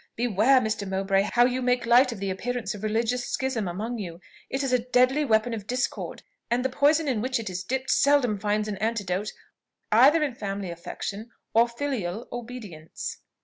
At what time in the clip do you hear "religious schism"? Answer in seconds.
2.81-3.67